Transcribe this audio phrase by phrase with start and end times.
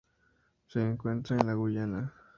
[0.65, 2.11] Se encuentra en la Guyana